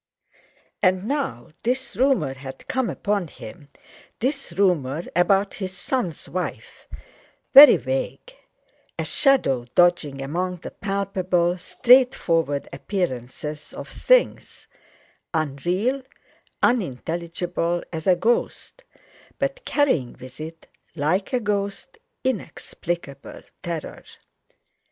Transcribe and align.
And 0.81 1.05
now 1.07 1.49
this 1.61 1.95
rumour 1.95 2.33
had 2.33 2.67
come 2.67 2.89
upon 2.89 3.27
him, 3.27 3.69
this 4.19 4.51
rumour 4.53 5.03
about 5.15 5.53
his 5.53 5.77
son's 5.77 6.27
wife; 6.27 6.87
very 7.53 7.77
vague, 7.77 8.33
a 8.97 9.05
shadow 9.05 9.63
dodging 9.75 10.23
among 10.23 10.55
the 10.55 10.71
palpable, 10.71 11.55
straightforward 11.59 12.67
appearances 12.73 13.73
of 13.73 13.89
things, 13.89 14.67
unreal, 15.35 16.01
unintelligible 16.63 17.83
as 17.93 18.07
a 18.07 18.15
ghost, 18.15 18.83
but 19.37 19.63
carrying 19.65 20.15
with 20.19 20.39
it, 20.39 20.65
like 20.95 21.31
a 21.31 21.39
ghost, 21.39 21.99
inexplicable 22.23 23.41
terror. 23.61 24.03